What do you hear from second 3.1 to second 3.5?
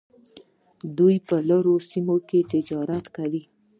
کاوه